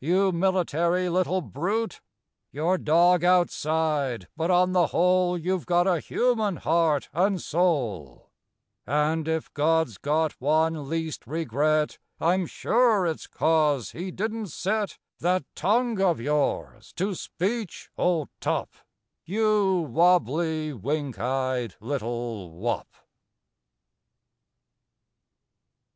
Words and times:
You 0.00 0.32
military 0.32 1.08
little 1.08 1.40
brute, 1.40 2.00
You're 2.50 2.76
dog 2.76 3.22
outside 3.22 4.26
but 4.36 4.50
on 4.50 4.72
the 4.72 4.88
whole 4.88 5.38
You've 5.38 5.64
got 5.64 5.86
a 5.86 6.00
human 6.00 6.56
heart 6.56 7.08
and 7.12 7.40
soul 7.40 8.32
And 8.84 9.28
if 9.28 9.54
God's 9.54 9.96
got 9.98 10.32
one 10.40 10.88
least 10.88 11.24
regret 11.24 11.98
I'm 12.20 12.46
sure 12.46 13.06
it's 13.06 13.28
cause 13.28 13.92
he 13.92 14.10
didn't 14.10 14.48
set 14.48 14.98
That 15.20 15.44
tongue 15.54 16.00
of 16.02 16.18
yours 16.20 16.92
to 16.94 17.14
speech, 17.14 17.88
old 17.96 18.28
top— 18.40 18.72
You 19.24 19.86
wobbly, 19.88 20.72
wink 20.72 21.16
eyed 21.16 21.76
little 21.78 22.50
wop! 22.50 22.88